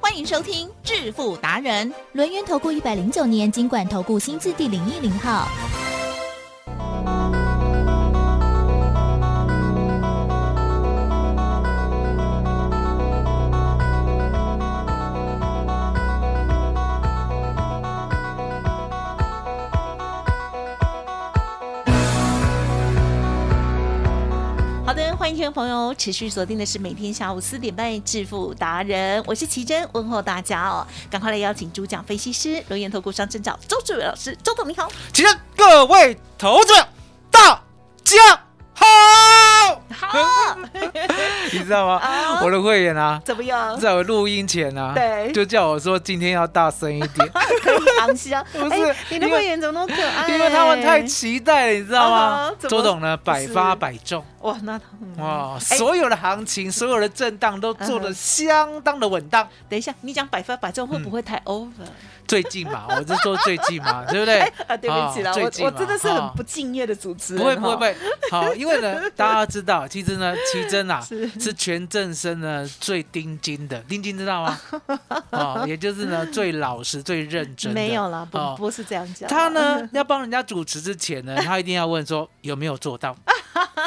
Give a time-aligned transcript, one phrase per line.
[0.00, 5.46] 欢迎收听致富达人，轮源投顾一百零九年金管投顾新字第零一零号。
[24.82, 36.72] 好的，欢迎听众朋友持续锁定的是每天下午四点半《致富达人》，我是奇珍，问候大家哦，赶快来邀请主讲分析师、留言投顾商证照周志伟老师，周总你好，奇珍各位投资，
[37.30, 37.62] 大
[38.02, 38.42] 家
[40.06, 40.56] 好，
[41.52, 41.94] 你知道吗？
[42.02, 43.78] 啊我的会员啊，怎么样？
[43.78, 47.28] 在我录音前啊，对就叫我说今天要大声一点，
[47.62, 50.28] 可以昂香， 不是哎你的因为会员怎么那么可爱？
[50.28, 52.54] 因为他们太期待了，你知道啊吗哈？
[52.58, 54.24] 怎么周董呢，百发百中。
[54.40, 59.46] 哇，那嗯哇，哎所有的行情，所有的震荡都做的相当的稳当。
[59.68, 61.68] 等一下，你讲百发百中会不会太 over？
[62.30, 64.38] 最近嘛， 我是说最近嘛，对不对？
[64.68, 66.32] 啊，对不起啦，最近嘛我真的是很哦。
[66.36, 67.96] 不敬业的主持人，不会不会不会，
[68.30, 71.28] 好，因为呢， 大家知道，其实呢，奇珍啊是。
[71.40, 74.60] 是全正生呢最钉金的，钉金知道吗？
[75.30, 77.80] 哦，也就是呢最老实、最认真的。
[77.80, 78.54] 没有啦，不哦。
[78.56, 83.16] 不是这样讲，他呢要帮人家主持之前呢，他一定要问说有没有做到，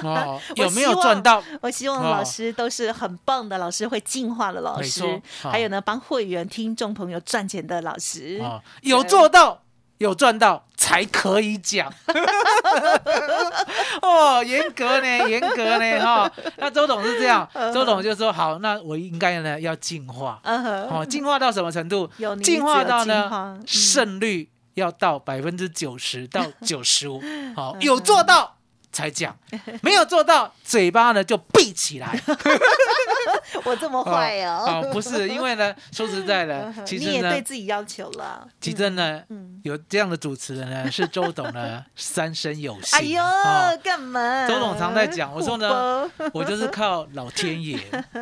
[0.11, 1.41] 哦，有没有赚到？
[1.61, 2.09] 我希望哦。
[2.11, 8.39] 老师都是很棒的老师，会进化的老师还有呢，帮会员、听众朋友赚钱的老师。
[8.41, 9.59] 哦，有做到。
[9.99, 11.89] 有赚到才可以讲，
[14.01, 22.09] 哦，严格呢，严格呢，哈、那周董是这样，周董就说好，那我应该呢要进化，嗯哼，哦，进化到什么程度？
[22.44, 23.63] 进化到呢嗯。
[23.66, 27.22] 胜率要到百分之九十到九十五，
[27.55, 28.57] 好，有做到
[28.93, 29.35] 才讲，
[29.81, 32.17] 没有做到，嘴巴呢就闭起来。
[33.65, 38.47] 我这么坏哦，哦，不是，因为呢， 说实在的，其你也对自己要求了。
[38.61, 42.99] 其实呢嗯，有这样的主持人呢， 是周董呢三生有幸。
[42.99, 44.47] 哎呦哦，干嘛？
[44.47, 47.79] 周董常在讲我说呢我就是靠老天爷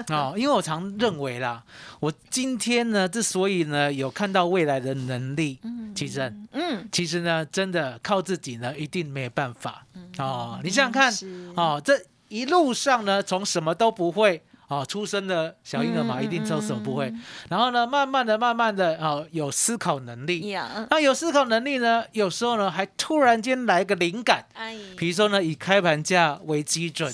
[0.09, 1.61] 哦，因为我常认为啦，
[1.99, 5.59] 我今天呢之所以呢有看到未来的能力，
[5.95, 9.85] 其实嗯，其实呢真的靠自己呢一定没有办法
[10.17, 10.59] 哦。
[10.63, 11.94] 你想想看是哦，这
[12.27, 14.41] 一路上呢从什么都不会。
[14.67, 20.55] 哦，出生的小婴儿嘛，嗯一定都什么不会嗯，然后呢，慢慢的、慢慢的，哦，有思考能力。
[20.89, 27.13] 那有思考能力呢，有时候呢，还突然间来个灵感，哎，比如说呢，以开盘价为基准，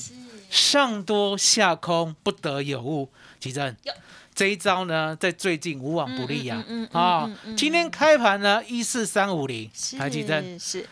[0.51, 3.09] 上多下空不得有误。
[3.39, 3.93] 奇正有，
[4.35, 7.27] 这一招呢，在最近无往不利呀啊！
[7.55, 10.87] 今天开盘呢，一四三五零，是台积电是，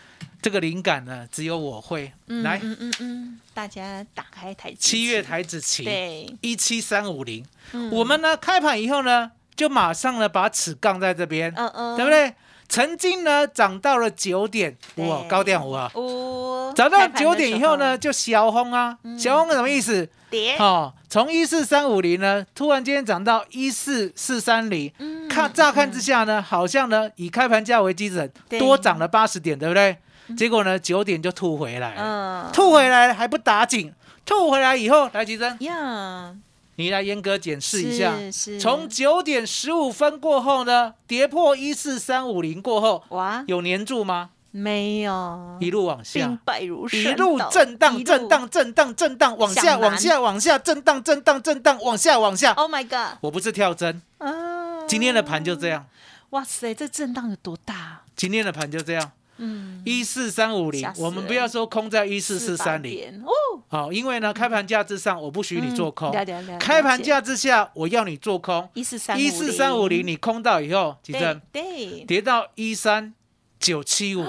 [0.45, 2.11] 这个灵感呢，只有我会。
[2.27, 7.89] 嗯来，嗯嗯嗯，大家打开台积七月台子期对，一七三五零，嗯。
[7.89, 12.11] 我们呢开盘以后呢，就马上呢把尺杠在这边，嗯嗯，对不？
[12.11, 12.31] 对？
[12.69, 15.07] 曾经呢涨到了九点，对。
[15.07, 15.89] 哇，高点五啊！
[15.95, 19.17] 哦，涨到九点以后呢，就小红啊，嗯。
[19.17, 20.07] 小红什么意思？
[20.29, 29.97] 跌，哦，从一四三五零呢，突然间涨到一四四三零，嗯看乍看之下呢，好像呢以开盘价为基准，多涨了八十点，对不对？
[30.37, 33.93] 结果呢九点就吐回来了，嗯，吐回来还不打紧，
[34.25, 36.35] 吐回来以后，来吉珍，呀，
[36.77, 38.13] 你来严格检视一下，
[38.59, 44.31] 从九点十五分过后呢，跌破一四三五零过后，哇，有粘住吗？
[44.51, 46.39] 没有，一路往兵下。
[46.45, 52.53] 败如一山倒路震一荡，震荡，震荡，震荡，往下，往下，往下，震荡，震荡，震荡，往下，往下。
[52.53, 55.85] ，Oh my God，我不是跳针，啊，今天的盘就这样，
[56.29, 58.03] 哇塞，这震荡有多大？
[58.15, 66.11] 今天的盘就这样，嗯，一四三五零我们不要说空在一四四三零，哦，好，因为呢，开盘价之上我不许你做空。
[66.59, 72.05] 开盘价之下我要你做空，一四三一四三五零你空到以后，几对阵对。
[72.05, 73.13] 跌到一三
[73.59, 74.25] 九七五，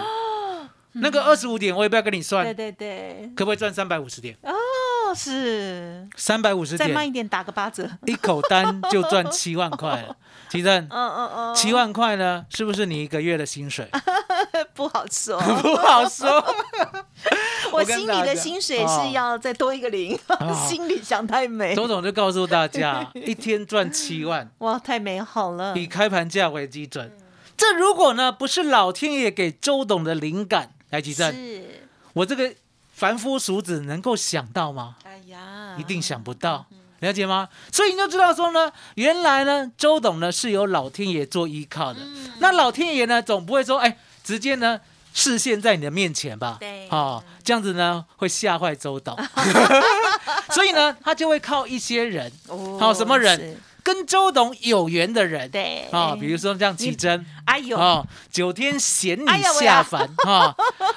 [0.95, 4.37] 那个二十五点我也不要跟你算，对对，可不可以赚三百五十点？
[4.43, 4.53] 哦
[5.15, 10.17] 是，三百五十点，再慢一点打个八折，一口单就赚七万块了，
[10.51, 10.85] 其正。
[10.91, 13.89] 嗯嗯嗯，七万块呢，是不是你一个月的薪水？
[14.75, 16.45] 不好说， 不好说。
[17.73, 20.19] 我心里的薪水哦是要再多一个零，
[20.69, 27.11] 心里想太美，周总就告诉大家，一天赚七万，哇，太美好了，以开盘价为基准。
[27.57, 32.55] 这如果呢不是老天爷给周董的灵感，来吉正，是，我这个
[32.93, 34.97] 凡夫俗子能够想到吗？
[35.05, 36.67] 哎呀，一定想不到，
[37.01, 37.49] 了解吗？
[37.73, 42.01] 所以你就知道说呢，原来呢，周董呢是有老天爷做依靠的。
[42.01, 42.31] 嗯。
[42.39, 44.81] 那老天爷呢，总不会说，哎，直接呢
[45.15, 46.57] 视线在你的面前吧？
[46.59, 49.17] 对哦，这样子呢会吓坏周董。
[50.51, 53.57] 所以呢，他就会靠一些人，哦好、什么人是？
[53.87, 55.49] 跟周董有缘的人。
[55.49, 55.87] 对。
[55.93, 59.27] 啊、比如说像奇珍，哎呦，哦，九天仙女
[59.61, 60.53] 下凡，啊，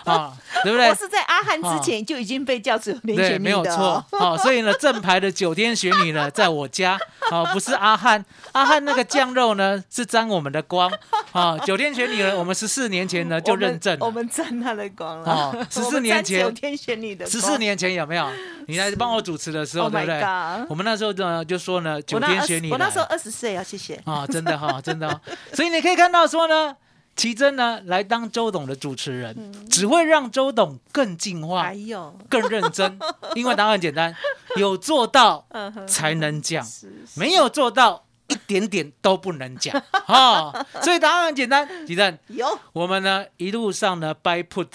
[0.06, 0.34] 啊，
[0.66, 0.90] 对不对？
[0.90, 0.96] 我？
[0.96, 4.04] 是在阿汉之前就已经被叫做连对，没有错。
[4.10, 6.98] 哦，好、所以呢，正牌的九天玄女呢， 在我家，
[7.30, 10.92] 哦，不是阿汉，阿汉那个酱肉呢是沾我们的光，
[11.32, 15.32] 啊、九天玄女呢，我们十四年前呢就认证了，我们沾他的光了。
[15.32, 18.28] 哦十四年前九天玄女的十四年前有没有？
[18.68, 20.22] 你来帮我主持的时候，Oh 对不对？
[20.70, 24.02] 我们那时候呢就说呢，九天玄女那时候二十岁啊，谢谢。
[24.06, 25.22] 啊，真的哈、真的、哦，
[25.54, 26.76] 所以你可以看到说呢。
[27.16, 32.98] 奇珍呢来当周董的主持人，只会让周董更进化哎、呦，更认真，
[33.36, 34.16] 因为答案很简单，
[34.56, 35.46] 有做到
[35.86, 39.76] 才能讲，是没有做到一点点都不能讲
[40.08, 42.58] 啊、所以答案很简单，吉正，有。
[42.72, 44.70] 我们呢一路上呢 buy put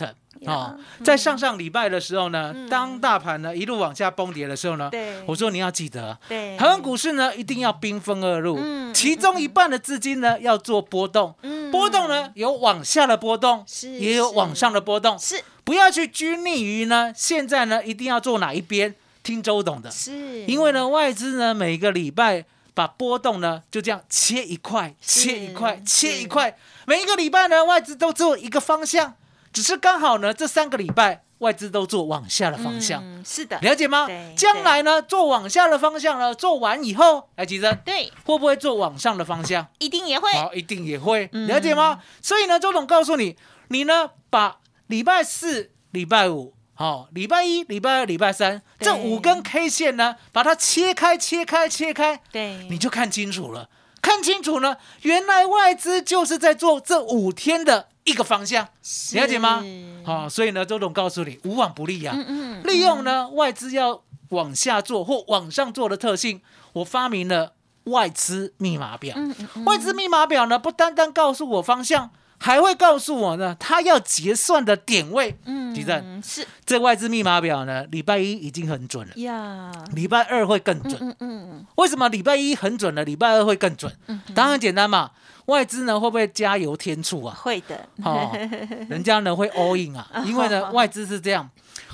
[0.47, 4.91] 啊、呀在上上礼拜的时候呢，当大盘呢一路往下崩跌的时候呢，
[5.27, 6.57] 我说你要记得，对。
[6.57, 11.71] 台湾股市呢一定要兵分二路，嗯其中一半的资金呢要做波动，嗯。
[11.71, 15.43] 波动呢有往下的波动，是也有往上的波动，是。
[15.65, 22.45] 不要去拘泥于呢现在呢一定要做哪一边，听周董的，是，因为呢外资呢每个礼拜
[22.75, 26.55] 把波动呢就这样切一块，切一块，切一块，
[26.87, 29.15] 每一个礼拜呢外资都做一个方向，
[29.55, 33.03] 只是刚好呢这三个礼拜外资都做往下的方向。
[33.03, 34.35] 嗯是的，了解吗对？
[34.37, 39.67] 将来呢，做往下的方向呢，做完以后，来，吉珍对，会不会做往上的方向？
[39.79, 42.01] 一定也会好，一定也会，嗯了解吗？
[42.21, 43.37] 所以呢，周董告诉你，
[43.69, 44.59] 你呢把
[44.89, 53.71] 礼拜四、礼拜五、好、礼拜一、礼拜二、礼拜三对这五根 K 线呢，把它切开、切开、切开，对，你就看清楚了。
[54.03, 58.69] 看清楚呢，原来外资就是在做这五天的一个方向，
[59.13, 59.63] 了解吗？
[60.05, 62.15] 好、所以呢，周董告诉你，无往不利啊。
[62.17, 66.41] 嗯嗯，利用呢外资要往下做或往上做的特性，
[66.75, 67.55] 我发明了
[67.85, 69.15] 外资密码表。
[69.17, 75.39] 嗯嗯嗯外资密码表呢，不单单告诉我方向，还会告诉我呢，它要结算的点位。
[75.47, 80.97] 嗯吉正，嗯是这外资密码表呢，礼拜一已经很准了，呀，礼拜二会更准。
[81.01, 83.93] 嗯嗯为什么礼拜一很准了，礼拜二会更准？
[84.35, 85.11] 当然很简单嘛，
[85.47, 87.37] 外资呢会不会加油添醋啊？
[87.41, 88.31] 会的，哦，
[88.89, 91.49] 人家呢会 all in 啊，因为呢外资是这样，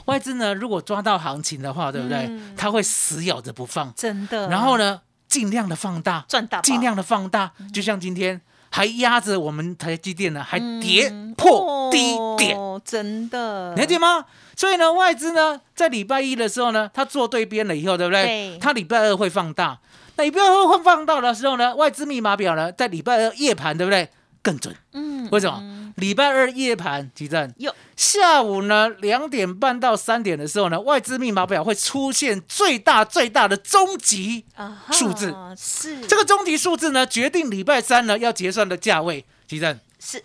[0.06, 2.26] 外资呢如果抓到行情的话，对不对？
[2.29, 2.55] 嗯。
[2.56, 4.49] 他会死咬着不放，真的。
[4.49, 14.25] 然后呢尽量的放大，赚大尽量的放大，就像今天还压着我们台积电呢，还嗯跌破低点，哦，真的，了解吗？
[14.56, 18.23] 所以呢，外资呢在礼拜一的时候呢，它做对边了以后，对不对？
[18.25, 18.58] 对。
[18.58, 19.79] 它礼拜二会放大，
[20.20, 24.06] 那礼拜二会放大的时候呢，外资密码表呢在礼拜二夜盘，对不对？
[24.43, 24.75] 更准。
[24.93, 25.93] 嗯，为什么？
[25.96, 34.44] 礼拜二夜盘急震，有下午呢两点半到三点的时候呢，外资密码表会出现最大最大的终极
[34.93, 35.34] 数字。
[35.56, 39.25] 是这个终极数字呢，决定礼拜三呢要结算的价位。
[39.49, 40.23] 急震，是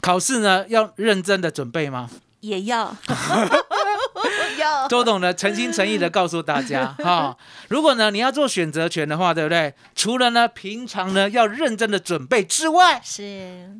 [0.00, 2.08] 考试呢要认真的准备吗？
[2.40, 2.96] 也要
[4.62, 7.36] 要 周董呢诚心诚意的告诉大家 哈、
[7.68, 9.74] 如果呢你要做选择权的话，对不对？
[9.94, 13.22] 除了呢平常呢要认真的准备之外，是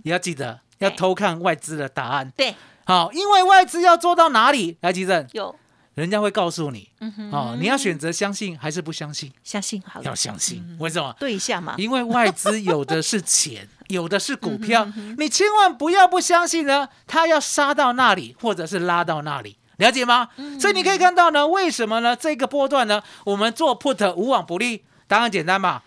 [0.05, 2.31] 也要记得要偷看外资的答案。
[2.37, 4.77] 对好，因为外资要做到哪里？
[4.81, 5.55] 来，吉正，有
[5.95, 6.89] 人家会告诉你。
[7.01, 9.33] 嗯哼哦，你要选择相信还是不相信？
[9.45, 11.15] 相信好了要相信，为什么？
[11.19, 19.57] 对一下嘛，因为外资有的是钱， 有的是股票，嗯你千万不要不相信呢，它要杀到那里，或者是拉到那里。
[19.83, 20.29] 了解吗？
[20.37, 22.15] 嗯所以你可以看到呢，为什么呢？
[22.15, 25.83] 这个波段呢，我们做 put 无往不利，答案简单嘛。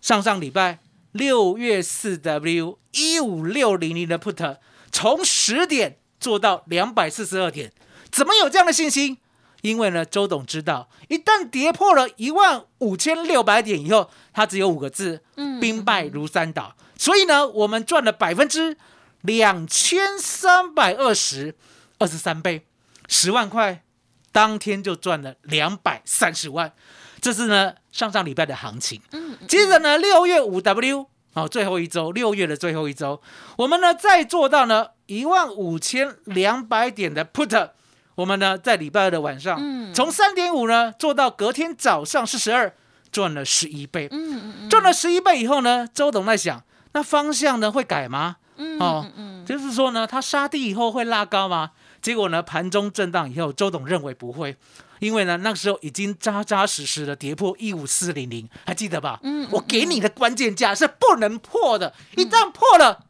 [0.00, 0.80] 上上礼拜
[1.12, 4.56] 六月四 W 一五六零零的 put
[4.90, 7.72] 从十点做到两百四十二点，
[8.10, 9.18] 怎么有这样的信心？
[9.62, 16.74] 因为呢，周董知道，一旦跌破了一万五千六百点以后，它只有五个字：嗯兵败如山倒。
[16.96, 18.76] 所以呢，我们赚了百分之
[19.22, 21.56] 两千三百二十，
[21.98, 22.67] 二十三倍，
[23.08, 23.82] 十万块，
[24.30, 26.72] 当天就赚了两百三十万。
[27.20, 29.02] 这是呢上上礼拜的行情。
[29.10, 33.20] 嗯接着呢，六月五 W 好、最后一周，六月的最后一周，
[33.56, 37.70] 我们呢再做到呢一万五千两百点的 put，
[38.16, 42.74] 我们呢在礼拜二的晚上，嗯从三点五呢做到隔天早上四十二，
[43.10, 44.08] 赚了十一倍。
[44.10, 46.62] 嗯嗯嗯赚了十一倍以后呢，周董在想，
[46.92, 48.36] 那方向呢会改吗？
[48.56, 51.70] 嗯哦嗯嗯，就是说呢，它杀低以后会拉高吗？
[52.00, 54.56] 结果呢，盘中震荡以后，周董认为不会，
[55.00, 59.20] 因为呢，那时候已经扎扎实实的跌破一五四零零，还记得吧？
[59.22, 63.04] 嗯嗯我给你的关键价是不能破的，一旦破了，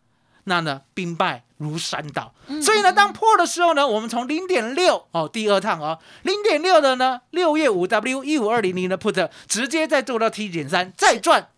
[0.45, 2.33] 那呢，兵败如山倒。
[2.47, 11.49] 嗯所以呢，当破的时候呢，我们从零点六哦，第二趟哦，零点六的呢，六月五 W 一五二零零的 put 直接再做到 T 减三，再赚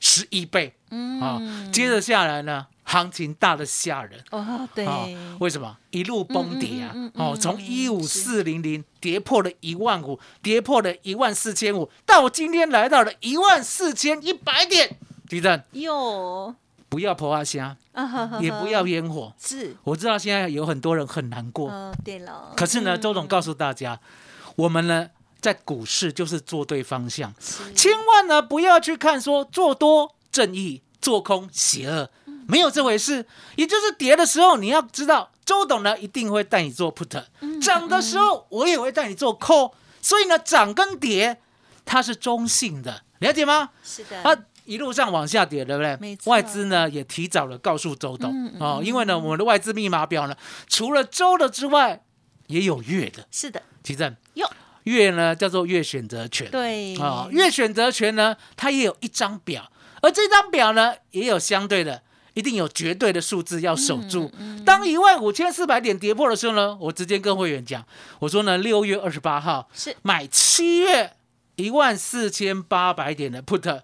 [0.00, 4.20] 十一倍啊、嗯接着下来呢，行情大的吓人。
[4.32, 5.76] 哦，对，哦，为什么？
[5.90, 6.90] 一路崩跌啊。
[6.92, 7.12] 嗯嗯嗯？
[7.14, 14.98] 嗯哦，从嗯一五四零零跌破了一万五，跌破了一万四千五，到今天来到了一万四千一百点。
[15.28, 16.52] 地震，哟，
[16.88, 19.32] 不要破阿虾，啊哈哈也不要烟火。
[19.40, 24.00] 是，我知道现在有很多人很难过，嗯，对了，可是呢，嗯周总告诉大家，
[24.56, 25.08] 我们呢
[25.40, 27.32] 在股市就是做对方向，
[27.76, 32.10] 千万呢不要去看说做多正义，做空邪恶，
[32.50, 33.24] 没有这回事。
[33.56, 37.24] 也就是跌的时候，你要知道，周董呢一定会带你做 put，
[37.60, 39.72] 涨的时候我也会带你做 call。
[40.02, 41.38] 所以呢，涨跟跌
[41.84, 43.70] 它是中性的，了解吗？
[43.84, 45.96] 是的，啊一路上往下跌，对不对？
[46.00, 50.36] 没错外资呢也提早了告诉周董、嗯嗯哦，因为呢我们的外资密码表呢，
[50.68, 52.02] 除了周的之外，
[52.46, 53.26] 也有月的。
[53.32, 54.48] 是的，奇正哟，
[54.84, 56.48] 月呢叫做月选择权。
[56.50, 59.70] 对，啊、月选择权呢，它也有一张表，
[60.02, 62.02] 而这张表呢，也有相对的，
[62.40, 64.32] 一定有绝对的数字要守住。
[64.38, 67.84] 嗯当一万五千四百点跌破的时候呢，我直接跟会员讲，
[68.20, 71.12] 我说呢，六月二十八号是买七月
[71.56, 73.82] 一万四千八百点的 put，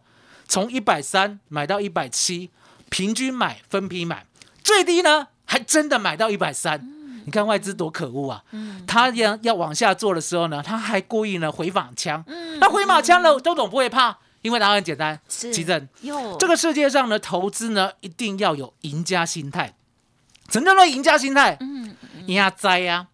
[0.49, 2.51] 从一百三买到一百七，
[2.89, 4.25] 平均买分批买，
[4.65, 6.89] 最低呢还真的买到一百三。
[7.27, 8.45] 你看外资多可恶啊！
[8.87, 12.25] 他要要往下做的时候呢，他还故意呢回马枪。
[12.61, 15.89] 那回马枪呢，周总不会怕，因为答案很简单，是奇正。
[16.03, 19.75] 哟，这个世界上呢，投资呢一定要有赢家心态。
[20.49, 21.57] 什么叫做赢家心态？
[21.59, 21.97] 嗯，
[22.29, 23.09] 压灾呀，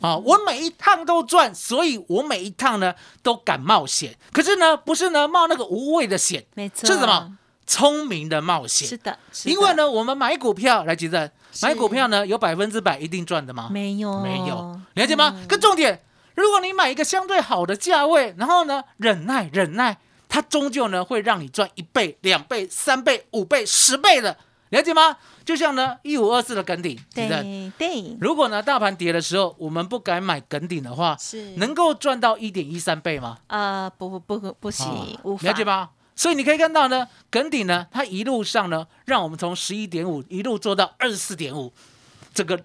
[0.00, 4.16] 啊，我每一趟都赚，所以我每一趟呢都敢冒险。
[4.30, 7.36] 可是呢，不是呢冒那个无谓的险，没错，是什么？
[7.66, 8.86] 聪明的冒险。
[8.86, 13.68] 是的，是的因为，呢，我们买股票来记得，是买股票呢有百分之百一定赚的吗？
[13.72, 15.34] 没有，没有，了解吗？
[15.48, 16.00] 跟重点，
[16.36, 19.98] 如果你买一个相对好的价位，然后呢忍耐忍耐，
[20.36, 24.36] 它终究呢会让你赚一倍、两倍、三倍、五倍、十倍的，
[24.68, 25.16] 了解吗？
[25.46, 27.72] 就像呢一五二四的梗顶，对不对？
[27.78, 33.38] 对对，如果呢大盘跌的时候，我们不敢买梗顶的话，是能够赚到一点一三倍吗？
[33.46, 35.64] 啊，不不不不行哦，无法了解？
[35.64, 35.88] 吗？
[36.14, 41.72] 所以你可以看到呢，梗顶呢，它一路上呢，让我们从十一点五一路做到二十四点五，
[42.34, 42.62] 这个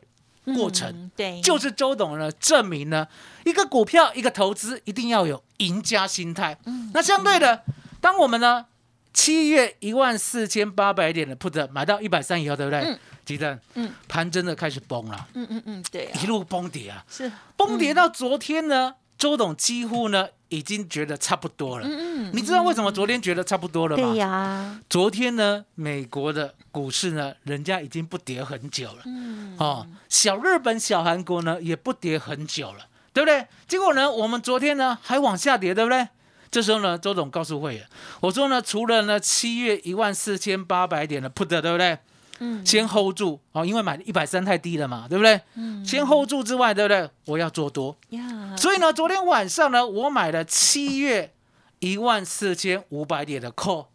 [0.56, 0.90] 过程。
[0.90, 3.08] 嗯对，就是周董呢证明呢，
[3.46, 6.58] 一个股票一个投资一定要有赢家心态。
[6.94, 7.64] 那相对的，
[8.00, 8.66] 当我们呢
[9.14, 12.80] 七月一万四千八百点的 put 买到一百三以后，对不对？
[12.82, 13.00] 嗯。
[13.24, 13.92] 吉正，嗯。
[14.08, 21.88] 盘真的开始崩了，嗯嗯嗯，对啊，一路崩跌啊，是，崩跌到昨天呢，周董几乎呢已经觉得差不多了。
[21.88, 24.04] 嗯嗯，你知道为什么昨天觉得差不多了吗？
[24.04, 29.02] 对呀，昨天呢，美国的股市呢，人家已经不跌很久了。
[29.06, 33.48] 嗯，哦，小日本、小韩国呢也不跌很久了，对不对？
[33.68, 36.08] 结果呢，我们昨天呢还往下跌，对不对？
[36.52, 37.88] 这时候呢，周总告诉会员，
[38.20, 41.98] 我说呢，除了呢七月一万四千八百点的 put，对不对？
[42.44, 45.40] 嗯，先 hold 住哦，因为买一百三太低了嘛，对不对？
[45.54, 47.08] 嗯先 hold 住之外，对不对？
[47.26, 51.34] 我要做多，呀，所以呢，昨天晚上呢，我买了七月
[51.80, 53.86] 一万四千五百点的 call，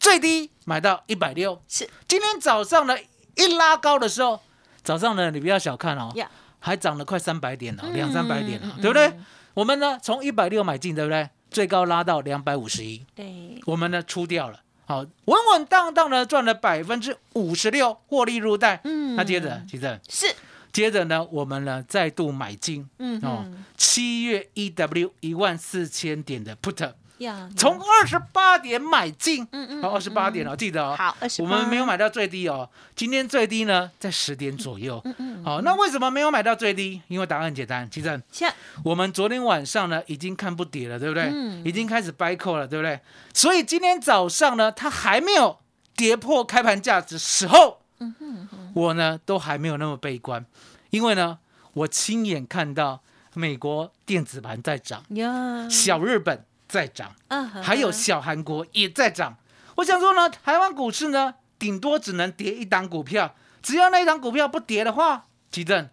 [0.00, 1.62] 最低买到一百六。
[1.68, 2.96] 是今天早上呢，
[3.36, 4.40] 一拉高的时候，
[4.82, 9.24] 早上呢，你不要小看哦，呀，还涨了快三百点了，嗯两三百点了嗯，嗯对不对嗯？
[9.54, 11.30] 我们呢，从一百六买进，对不对？
[11.50, 18.80] 最高拉到两百五十一，对，我们呢出掉了，好，稳稳当当的赚了百分之五十六，获利入袋。
[18.84, 19.14] 嗯。
[19.16, 20.34] 那接着，其实是，
[20.72, 26.92] 接着呢，我们呢再度买进嗯哦嗯，七月 EW 一万四千点的 put，呀，
[27.56, 35.00] 从二十八点买进，嗯嗯好，二十八点哦，记得哦，好，二十，我们没有，买到最低哦，今天最低呢在十点左右。
[35.04, 37.02] 嗯嗯，好，那为什么没有买到最低？
[37.08, 38.22] 因为答案很简单，其实。
[38.30, 38.52] 现
[38.84, 41.24] 我们昨天晚上呢已经看不跌了，对不对？
[41.32, 41.62] 嗯。
[41.64, 43.00] 已经开始掰扣了，对不对？
[43.34, 45.58] 所以今天早上呢，它还没有
[45.96, 50.46] 跌破开盘价值时候，嗯哼哼，我呢都还没有那么悲观，
[50.90, 51.38] 因为呢，
[51.72, 53.00] 我亲眼看到
[53.34, 55.02] 美国电子盘在涨，
[55.68, 59.36] 小日本在涨，啊哈还有小韩国也在涨。
[59.76, 65.88] 我想说呢，台湾股市呢，顶多只能跌一档股票，只要那一档股票不跌的话，吉正，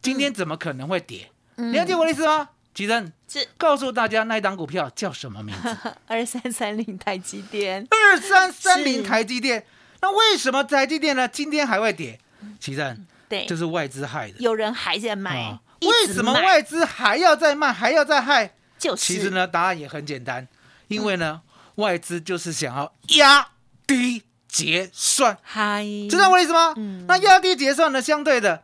[0.00, 1.30] 今天怎么可能会跌？
[1.56, 2.50] 嗯了解我的意思吗？
[2.72, 5.76] 吉正，是告诉大家那一档股票叫什么名字？
[6.06, 9.66] 二三三零台积电，二三三零台积电。
[10.00, 12.20] 那为什么台积电呢今天还会跌？
[12.60, 14.38] 其正，对，这是外资害的。
[14.38, 18.54] 有人还在卖为什么外资还要再卖，还要再害？
[18.78, 19.02] 就是。
[19.02, 20.46] 其实呢，答案也很简单，
[20.88, 21.40] 因为呢，
[21.76, 23.48] 外资就是想要压
[23.86, 26.74] 低结算，嗨，知道我的意思吗？
[26.76, 27.04] 嗯。
[27.06, 28.62] 那压低结算呢，相对的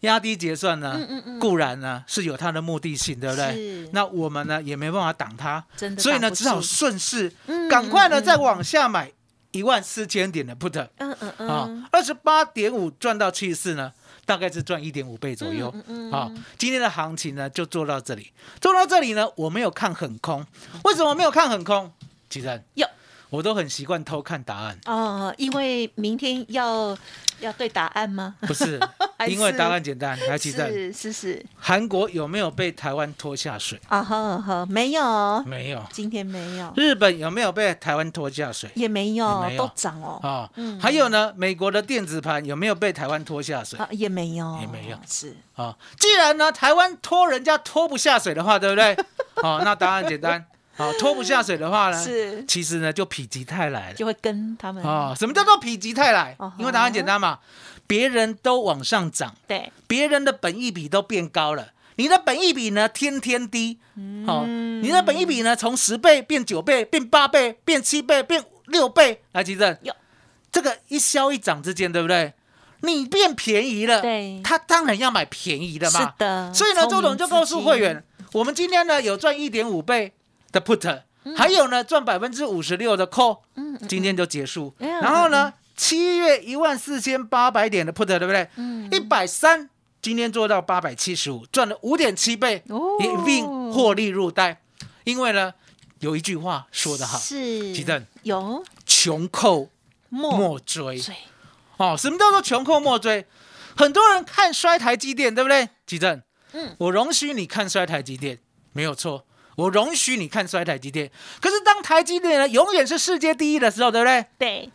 [0.00, 1.40] 压低结算呢，嗯嗯嗯。
[1.40, 3.52] 固然呢是有它的目的性，对不对？
[3.52, 3.88] 是？
[3.92, 5.64] 那我们呢也没办法挡它，
[5.98, 8.24] 所以呢只好住顺势嗯赶快呢嗯。
[8.24, 9.12] 再往下买
[9.54, 13.92] 一万四千点的 put 嗯嗯嗯，啊，二十八点五赚到七十四呢，
[14.26, 15.70] 大概是赚一点五倍左右。
[15.72, 16.12] 嗯嗯嗯。
[16.12, 20.44] 好，今天的行情呢就做到这里，做到这里呢，我没有看很空，
[20.82, 21.92] 为什么没有看很空？
[22.28, 22.84] 其实有
[23.34, 26.96] 我都很习惯偷看答案，哦，因为明天要
[27.40, 28.36] 要对答案吗？
[28.42, 28.78] 不是
[29.18, 30.16] 还因为答案简单。
[30.28, 33.80] 来，其实是是是，韩国有没有被台湾拖下水？
[33.88, 35.82] 啊呵呵，没有，没有。
[35.90, 38.70] 今天没有，日本有没有被台湾拖下水？
[38.76, 43.76] 也没有也没，有都涨哦，啊、嗯还有呢，美国的电子盘有没有被台湾拖下水？
[43.80, 48.96] 啊也没有，也没有是啊，既然呢台湾拖人家拖不下水的话，对不对？
[49.42, 50.46] 好、 那答案简单。
[50.76, 52.44] 好、拖不下水的话呢，是。
[52.46, 53.94] 其实呢就否极泰来了。
[53.94, 56.34] 就会跟他们啊、什么叫做否极泰来？
[56.38, 56.52] 哦？
[56.58, 57.38] 因为答案简单嘛，
[57.86, 63.78] 别人都往上涨，对，别人的本益比都变高了，你的本益比呢天天低，
[64.26, 69.76] 好、你的本益比呢从十倍变九倍，变八倍，变七倍，变六倍，来，吉正。
[69.82, 69.94] 有，
[70.50, 72.32] 这个一消一涨之间，对不对？
[72.80, 74.40] 你变便宜了，对。
[74.42, 80.12] 他当然要买便宜的嘛，是的所以呢，周董就告诉会员，我们今天呢有赚一点五倍
[80.54, 81.02] 的 put，、
[81.36, 84.74] 还有呢赚百分之五十六的 call，嗯今天就结束。
[84.78, 88.48] 嗯然后呢，七月一万四千八百点的 put，对不对？
[88.56, 89.68] 嗯一百三，
[90.00, 94.60] 今天做到八百七十五，赚了五点七倍，哦也一并获利入袋。
[95.02, 95.52] 因为呢，
[95.98, 97.36] 有一句话说得好，是
[97.74, 99.68] 吉正有穷寇
[100.08, 100.58] 莫。
[100.60, 101.02] 追，
[101.76, 103.26] 哦，什么叫做穷寇莫追？
[103.76, 105.68] 很多人看衰台积电，对不对？
[105.84, 108.38] 吉正，嗯我容许你看衰台积电，
[108.72, 111.10] 没有错，我容许你看衰台积电。
[111.40, 114.26] 可是当台积电呢永远是世界第一的时候，对不对？
[114.38, 114.70] 对，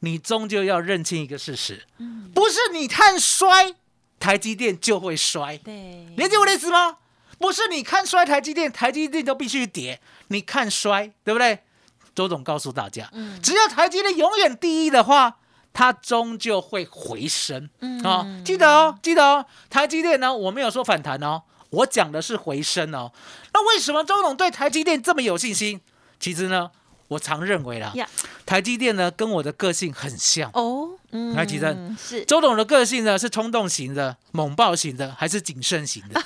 [0.00, 3.74] 你终究要认清一个事实，嗯不是你看衰
[4.18, 6.96] 台积电就会衰，对，理解我的意思吗？
[7.38, 11.58] 不是你看衰台积电，台积电就必须跌，你看衰，对不对？
[12.14, 15.38] 周总告诉大家，嗯只要台积电永远第一的话，
[15.72, 21.42] 它终究会回升嗯啊、记得哦，记得哦，台积电呢，我没有说反弹哦，
[21.74, 23.12] 我讲的是回升哦。
[23.52, 25.80] 那为什么周董对台积电这么有信心？
[26.18, 26.70] 其实呢，
[27.08, 28.08] 我常认为啦，呀
[28.46, 30.50] 台积电呢跟我的个性很像。
[30.54, 36.22] 哦，嗯来吉正是周董的个性呢是冲动型的、猛爆型的，还是谨慎型的？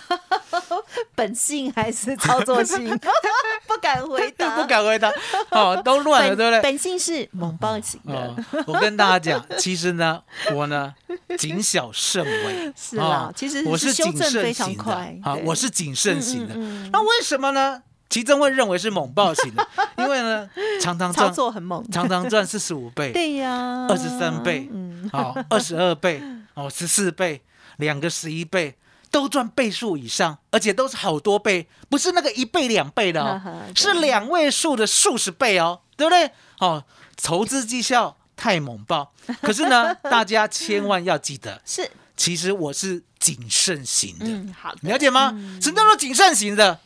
[1.14, 2.88] 本性还是操作性？
[3.66, 5.12] 不敢回答， 不敢回答，
[5.50, 6.62] 哦，都乱了，本对不对？
[6.62, 10.22] 本性是猛爆型的哦，，我跟大家讲，其实呢，
[10.54, 10.92] 我呢
[11.37, 16.54] 谨小慎微，是啦哦其实我是谨慎型的快，啊，我是谨慎型的。
[16.54, 17.82] 嗯嗯嗯那为什么呢？
[18.08, 20.48] 其中会认为是猛爆型的，因为呢，
[20.80, 26.22] 常常操赚，作很猛，常常赚四十五倍，对呀，二十三倍，嗯，哦，二十二倍，
[26.54, 27.42] 哦，十四倍，
[27.76, 28.74] 两个十一倍，
[29.10, 33.40] 都赚倍数以上，而且都是好多倍，不是那个一倍两倍的哦
[33.74, 36.30] 是两位数的数十倍哦，对不对？
[36.60, 36.84] 哦，
[37.22, 45.30] 投资绩效太猛爆，可是呢，大家千万要记得， 是，其实我是谨慎型的，嗯，好的，了解吗？
[45.60, 46.80] 什么叫做谨慎型的？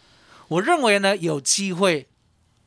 [0.48, 2.06] 我认为呢，有机会，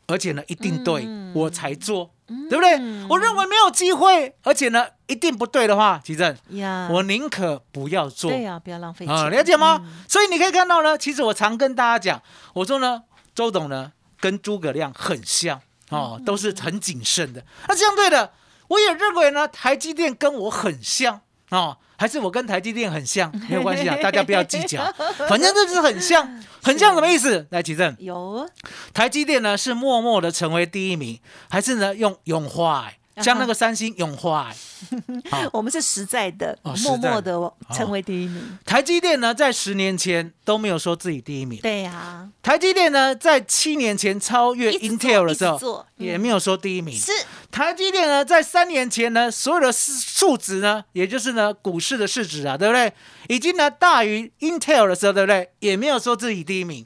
[0.07, 2.71] 而且呢，一定对、嗯我才做，对不对？
[3.07, 8.31] 我认为没有机会，而且呢，一定不对的话，奇正，呀，我宁可不要做。
[8.31, 9.79] 对呀，不要浪费啊，钱，了解吗？
[9.83, 10.03] 嗯？
[10.09, 12.21] 所以你可以看到呢，其实我常跟大家讲，
[12.53, 17.43] 我说呢，周董呢跟诸葛亮很像哦，都是很谨慎的。
[17.67, 18.33] 那相对的，
[18.69, 24.83] 我也认为呢，台积电跟我很像哦，还是我跟台积电很像， 没有关系啊，大家不要计较，
[25.29, 27.45] 反正就是很像，很像什么意思？
[27.51, 28.49] 来，奇正，有
[28.93, 32.97] 台积电呢是默默的成为第一名，还是呢用永华、欸？
[33.21, 34.53] 像那个三星永华、
[35.31, 38.57] 欸，我们是实在的，哦默默的成为第一名。
[38.65, 46.97] 台积电呢在十年前都没有说自己第一名，对呀，台积电呢，在七年前超越 Intel 的时候也没有说第一名。
[46.97, 47.11] 是。
[47.51, 52.91] 台积电呢，在三年前呢，所有的数数值呢，也就是呢股市的市值啊，对不对？
[53.29, 55.49] 已经呢大于 Intel 的时候，对不对？
[55.59, 56.85] 也没有说自己第一名，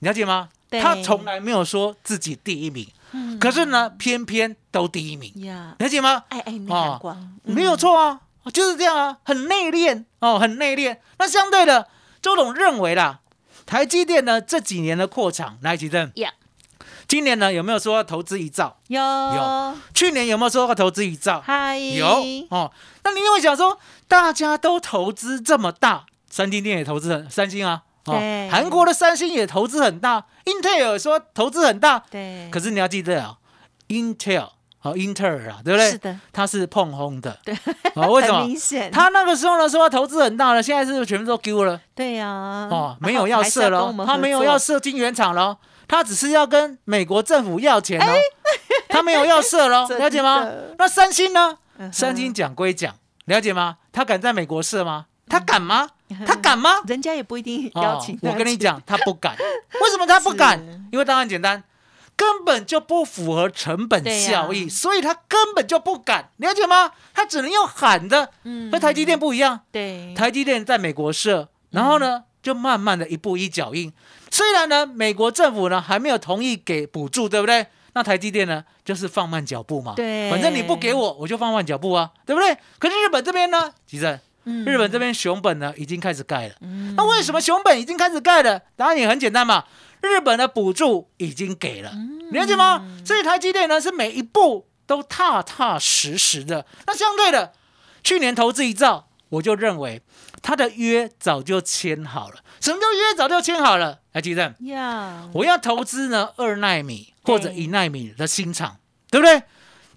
[0.00, 0.50] 了解吗？
[0.68, 0.78] 对。
[0.78, 2.86] 他从来没有说自己第一名，
[3.40, 6.24] 可是呢，偏偏都第一名，呀，了解吗？
[6.28, 7.54] 爱爱内涵光，嗯。
[7.54, 8.20] 没有错啊，
[8.52, 10.04] 就是这样啊，很内敛。
[10.20, 10.98] 哦，很内敛。
[11.18, 11.88] 那相对的，
[12.22, 13.20] 周董认为啦，
[13.66, 16.10] 台积电呢这几年的扩厂，来吉正。
[16.16, 16.32] 呀，
[17.08, 18.78] 今年呢有没有说要投资一兆？
[18.88, 19.00] 有。
[19.02, 19.76] 有。
[19.94, 21.40] 去年有没有说要投资一兆？
[21.40, 21.78] 嗨。
[21.78, 22.06] 有。
[22.50, 22.70] 哦。
[23.02, 33.36] 那你会想说，大家都投资这么大，三星电也投资很，三星啊，哦对，韩国的三星也投资很大英特尔说投资很大，对，可是你要记得啊
[33.88, 34.48] ，Intel
[34.82, 35.90] 好、英特尔啊，对不对？
[35.90, 37.54] 是的，它是碰轰的，对，
[37.94, 38.44] 哦，为什么？
[38.46, 41.78] 明显，他那个时候呢说要投资很大了，现在是不是全部都丢了？
[41.94, 42.26] 对呀，
[42.70, 48.06] 哦，没有要设了他没有要设晶圆厂了哦，他只是要跟美国政府要钱哦，
[48.88, 50.48] 他没有要设了 了解吗？
[50.78, 51.58] 那三星呢？
[51.78, 52.94] 嗯三星讲归讲，
[53.26, 53.76] 了解吗？
[53.92, 55.06] 他敢在美国设吗？
[55.28, 55.88] 他敢吗？
[56.26, 56.80] 他敢吗？
[56.86, 59.36] 人家也不一定邀请哦，我跟你讲，他不敢。
[59.80, 60.60] 为什么他不敢？
[60.92, 61.62] 因为答案简单，
[62.16, 66.92] 根本就不符合成本效益，所以他根本就不敢，了解吗？
[67.14, 69.60] 他只能用喊的，嗯和台积电不一样。
[69.70, 73.92] 对，台积电在美国设，然后呢，就慢慢的一步一脚印。
[74.30, 77.66] 虽然呢，美国政府呢还没有同意给补助，对不对？
[77.92, 79.94] 那台积电呢，就是放慢脚步嘛。
[79.96, 82.56] 对反正你不给我，我就放慢脚步啊，对不对？
[82.78, 86.54] 可是日本这边呢，吉正，嗯日本这边熊本呢已经开始盖了。
[86.96, 88.60] 那为什么熊本已经开始盖了？
[88.76, 89.64] 答案也很简单嘛，
[90.00, 92.84] 日本的补助已经给了，嗯了解吗？
[93.04, 96.64] 所以台积电呢是每一步都踏踏实实的。
[96.86, 97.52] 那相对的，
[98.02, 100.02] 去年投资一兆，我就认为
[100.42, 102.36] 他的约早就签好了。
[102.60, 104.00] 什么叫约早就签好了？
[104.12, 108.78] 来，吉正，呀，我要投资呢二纳米或者一纳米的新厂，
[109.10, 109.42] 对不对？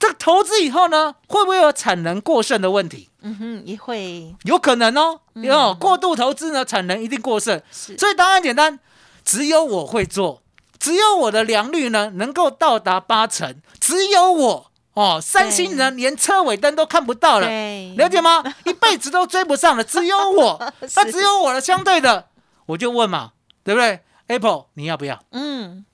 [0.03, 3.07] 这个投资以后呢，会不会有产能过剩的问题？
[3.21, 4.35] 嗯哼，也会。
[4.43, 7.61] 有可能哦，有、过度投资呢，产能一定过剩。
[7.71, 7.97] 是。
[7.97, 8.81] 所以答案简单，
[9.23, 10.43] 只有我会做，
[10.77, 18.43] 只有我的良率呢能够到达八成，只有我哦，三星呢连车尾灯都看不到了，对，了解吗？
[18.65, 22.27] 一辈子都追不上了，只有我， 那只有我的相对的，
[22.65, 23.31] 我就问嘛，
[23.63, 25.23] 对不对？Apple 你要不要？
[25.31, 25.85] 嗯，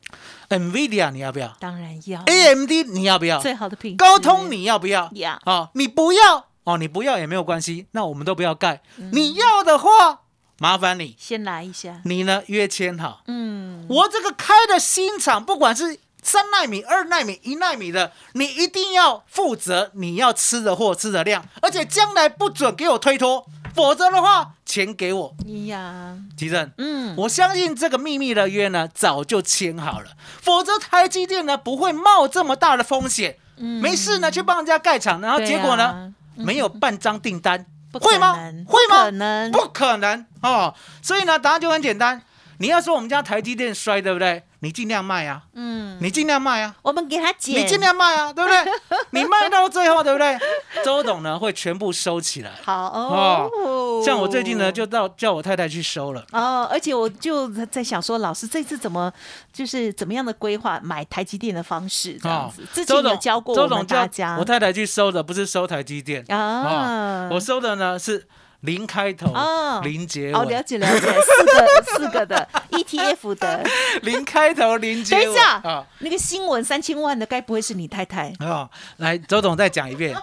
[0.50, 3.40] ？NVIDIA 你要不要当然要？AMD 你要不要？
[3.40, 5.10] 最好的品质，高通你要不要？
[5.14, 8.82] 呀，哦，你不要哦，你不要也没有关系，那我们都不要盖。
[8.98, 10.22] 嗯你要的话，
[10.58, 13.22] 麻烦你，先来一下，你呢约签好。
[13.28, 25.36] 嗯，我这个开的新厂，不管是三纳米、二纳米、一纳米的，你一定要负责你要吃的货、吃的量，而且将来不准给我推脱，否则的话，钱给我。
[25.66, 30.08] 呀，吉正，嗯，我相信这个秘密的约呢，早就签好了，
[30.42, 33.82] 否则台积电呢不会冒这么大的风险，嗯。
[33.82, 38.34] 没事呢去帮人家盖厂，然后对结果呢、啊没有半张订单，会吗？
[38.38, 38.64] 能？
[38.64, 39.10] 会不可吗？
[39.10, 40.26] 能，不可能。
[40.42, 42.22] 哦，所以呢，答案就很简单。
[42.60, 44.44] 你要说我们家台积电衰，对不对？
[44.62, 48.74] 你尽量卖啊，嗯，你尽量卖啊，我们给他减，你尽量卖啊，对不对？
[49.12, 50.38] 你卖到最后，对不对？
[50.84, 52.52] 周董呢会全部收起来。
[52.66, 54.04] 好哦。
[54.06, 56.26] 像我最近呢，就到叫我太太去收了。
[56.34, 59.10] 哦，而且我就在想说，老师这次怎么
[59.54, 62.84] 就是怎么样的规划买台积电的方式这样子？
[62.84, 68.28] 周董教过我们周董大家我太太去收的，不是收台积电啊，我收的呢是
[68.62, 73.64] 零开头哦，零结哦，了，解了解，四个 四个的 ETF 的，
[74.02, 75.24] 零开头零结尾。
[75.24, 75.86] 等一下啊。
[76.00, 78.34] 那个新闻三千万的，该不会是你太太？
[78.40, 80.14] 哦，来，周董再讲一遍。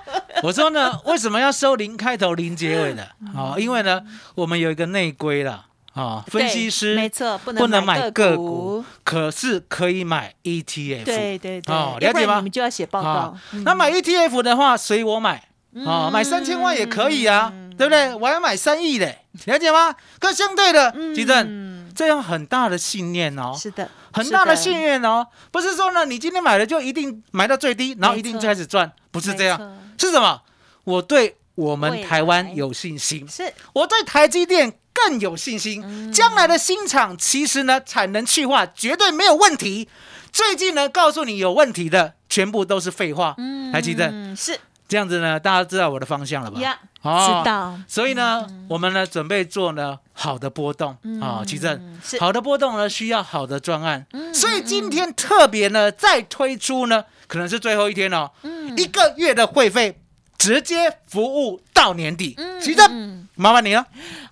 [0.42, 3.09] 我说呢，为什么要收零开头零结尾的？
[3.35, 4.03] 哦，因为呢，
[4.35, 11.05] 我们有一个内规啦，啊，分析师没错，不能不能买个个股，可是可以买 ETF。
[11.05, 12.37] 对对对，哦了解吗？
[12.37, 13.35] 你们就要写报告。
[13.64, 15.42] 那买 ETF 的话，随我买。
[15.85, 18.14] 啊，买三千万也可以啊，对不对？
[18.14, 19.94] 我要买三亿的，了解吗？
[20.18, 30.42] 可相对的，吉正，嗯，这样很大的信念哦，是的，很大的信念哦，不是说呢，你今天买了就一定买到最低，然后一定就开始赚，不是这样，是什么？
[30.84, 33.52] 我对我们台湾有信心，是。
[33.72, 35.58] 我对台积电更有信嗯。
[35.58, 36.12] 心。
[36.12, 39.88] 将来的新厂其实呢，产能去化绝对没有问题。
[40.32, 43.34] 最近呢，告诉你有问题的，全部都是废话。
[43.38, 44.58] 嗯台积电嗯是
[44.88, 46.61] 这样子呢，大家知道我的方向了吧？
[46.61, 47.79] 呀，哦知道。
[47.88, 60.01] 所以呢，我们呢准备做呢好的波动啊，奇正好的波动呢需要好的专案，所以今天特别呢再推出呢，可能是最后一天哦，嗯一个月的会费
[60.38, 63.85] 直接服务到年底，嗯奇正麻烦你了。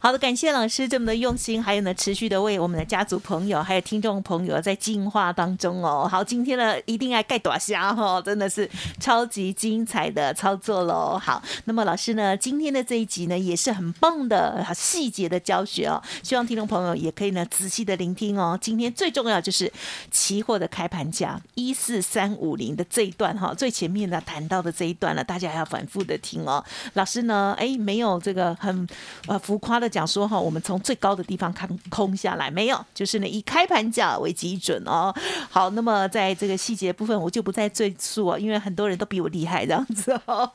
[0.04, 6.06] 好的，感谢老师这么的用心，还有呢，持续的为我们的家族朋友还有听众朋友在进化当中哦。
[6.06, 8.68] 好，今天呢一定要盖短虾哈，真的是
[9.00, 11.18] 超级精彩的操作喽。
[11.18, 18.58] 好，那么老师呢，今天的这一集呢也是很棒的细节的教学哦，希望听众朋友也可以呢仔细的聆听哦。
[18.60, 19.72] 今天最重要就是
[20.10, 26.62] 期货的开盘价一四三五零的这一段哈，最前面呢谈到的这一段呢，大家要反复的听哦。
[26.92, 28.86] 老师呢，哎，没有这个很
[29.28, 35.14] 呃浮夸的讲说哈，我们从最高的地方看空下来，没有，就是呢以开盘价为基准哦。
[35.48, 40.50] 好，那么在这个细节部分，我就不再赘述哦，因为很多人都比我厉害这样子哦。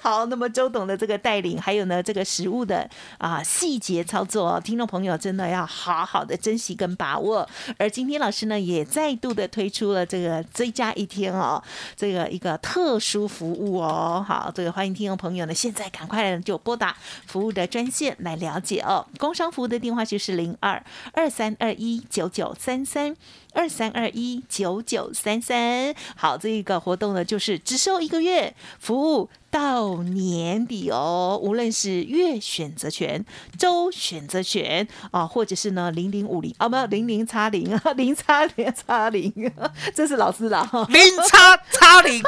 [0.00, 7.46] 好，那么周董的这个带领，还有呢这个实物的啊细节操作哦，听众朋友真的要好好的珍惜跟把握。
[7.76, 11.62] 而今天老师呢也再度的推出了这个追加一天哦，
[11.94, 14.24] 这个一个特殊服务哦。
[14.26, 16.96] 好，这个欢迎听众朋友呢现在赶快就拨打
[17.26, 19.06] 服务的专线来了解哦。
[19.18, 23.16] 工商服务的电话就是零二二三二一九九三三。
[23.52, 29.28] 二三二一九九三三，好，这一个活动呢，就是只收一个月服务。
[29.50, 33.24] 到年底哦，无论是月选择权、
[33.58, 39.32] 周选择权啊，或者是呢零零五零啊，没有零零叉零啊，零 叉零叉零，
[39.96, 42.22] 这是老师的零叉叉零，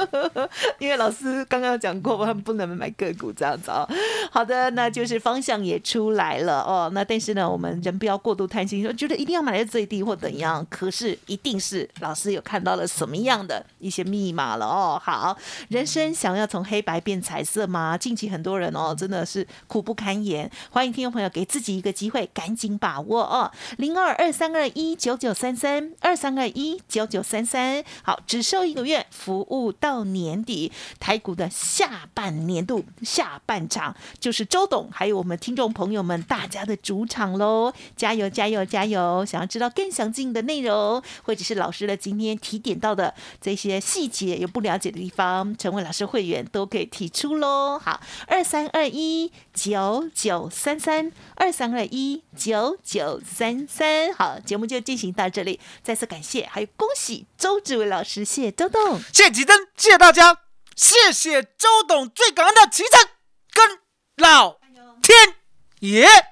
[0.78, 3.88] 因为老师刚刚讲过，他们不能买个股这样子哦。
[4.30, 6.90] 好的，那就是方向也出来了哦。
[6.92, 15.00] 那但是呢，我们人不要过度贪心，说觉得一定要买在最低或怎样，可是一定是老师有看到了什么样的一些密码了哦。
[15.02, 15.34] 好，
[15.70, 16.42] 人生想要。
[16.42, 17.96] 要从黑白变彩色吗？
[17.96, 20.50] 近期很多人哦，真的是苦不堪言。
[20.70, 23.48] 欢迎听众朋友给自己一个机会，赶紧把握哦！
[23.78, 30.72] 零二二三二一九九三三二三二一九九三三，好，只收一个月，服务到年底。
[30.98, 37.72] 台股的下半年度下半场，就是周董还有我们听众朋友们大家的主场喽！
[37.94, 39.24] 加油加油加油！
[39.24, 46.42] 想要知道更详尽的内容，或者是老师的今天提点到的这些细节有不了解的地方，成为老师会员。
[46.52, 60.38] 都可以提出喽，好，二三二一九九三三，二三二一九九三三，好，节目就进行到这里，再次感谢，还有恭喜周志伟老师，谢谢周董，谢谢吉珍，谢谢大家，
[60.76, 63.08] 谢谢周董，最感恩的奇珍
[63.52, 63.78] 跟
[64.16, 64.58] 老
[65.02, 65.34] 天
[65.80, 66.31] 爷。